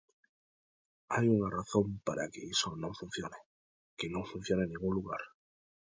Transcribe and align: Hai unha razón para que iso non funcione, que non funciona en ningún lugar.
Hai 1.13 1.25
unha 1.35 1.53
razón 1.59 1.87
para 2.07 2.29
que 2.33 2.41
iso 2.53 2.69
non 2.83 2.93
funcione, 3.01 3.39
que 3.97 4.07
non 4.13 4.29
funciona 4.31 4.61
en 4.65 4.69
ningún 4.73 4.93
lugar. 4.99 5.23